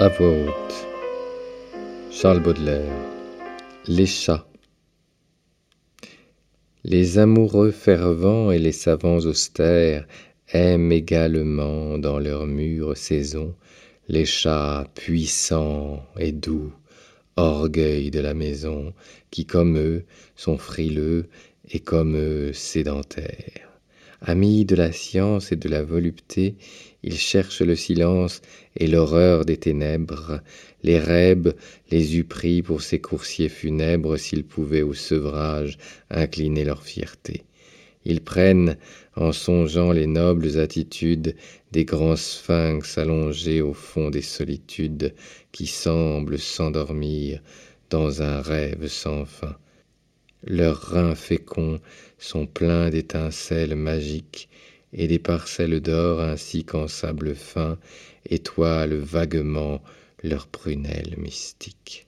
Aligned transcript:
À 0.00 0.06
voix. 0.10 0.54
Charles 2.12 2.40
Baudelaire. 2.40 2.92
Les 3.88 4.06
chats. 4.06 4.46
Les 6.84 7.18
amoureux 7.18 7.72
fervents 7.72 8.52
et 8.52 8.60
les 8.60 8.70
savants 8.70 9.18
austères 9.18 10.06
aiment 10.52 10.92
également 10.92 11.98
dans 11.98 12.20
leur 12.20 12.46
mûre 12.46 12.96
saison 12.96 13.56
les 14.06 14.24
chats 14.24 14.86
puissants 14.94 16.06
et 16.16 16.30
doux, 16.30 16.72
orgueil 17.34 18.12
de 18.12 18.20
la 18.20 18.34
maison, 18.34 18.94
qui 19.32 19.46
comme 19.46 19.76
eux 19.76 20.04
sont 20.36 20.58
frileux 20.58 21.26
et 21.72 21.80
comme 21.80 22.16
eux 22.16 22.52
sédentaires. 22.52 23.67
Amis 24.20 24.64
de 24.64 24.74
la 24.74 24.90
science 24.90 25.52
et 25.52 25.56
de 25.56 25.68
la 25.68 25.84
volupté, 25.84 26.56
ils 27.04 27.16
cherchent 27.18 27.62
le 27.62 27.76
silence 27.76 28.42
et 28.76 28.88
l'horreur 28.88 29.44
des 29.44 29.56
ténèbres. 29.56 30.40
Les 30.82 30.98
rêves 30.98 31.54
les 31.92 32.16
eût 32.16 32.24
pris 32.24 32.62
pour 32.62 32.82
ces 32.82 33.00
coursiers 33.00 33.48
funèbres 33.48 34.16
s'ils 34.16 34.44
pouvaient 34.44 34.82
au 34.82 34.92
sevrage 34.92 35.78
incliner 36.10 36.64
leur 36.64 36.82
fierté. 36.82 37.44
Ils 38.04 38.20
prennent, 38.20 38.76
en 39.14 39.32
songeant 39.32 39.92
les 39.92 40.06
nobles 40.06 40.58
attitudes 40.58 41.36
des 41.70 41.84
grands 41.84 42.16
sphinx 42.16 42.98
allongés 42.98 43.60
au 43.60 43.74
fond 43.74 44.10
des 44.10 44.22
solitudes, 44.22 45.14
qui 45.52 45.66
semblent 45.66 46.38
s'endormir 46.38 47.40
dans 47.90 48.22
un 48.22 48.40
rêve 48.40 48.88
sans 48.88 49.24
fin. 49.24 49.56
Leurs 50.44 50.80
reins 50.80 51.14
féconds 51.14 51.80
sont 52.18 52.46
pleins 52.46 52.90
d'étincelles 52.90 53.76
magiques 53.76 54.48
et 54.92 55.06
des 55.06 55.18
parcelles 55.18 55.80
d'or 55.80 56.20
ainsi 56.20 56.64
qu'en 56.64 56.88
sable 56.88 57.34
fin 57.34 57.78
étoilent 58.26 58.94
vaguement 58.98 59.82
leurs 60.22 60.48
prunelles 60.48 61.14
mystiques. 61.18 62.07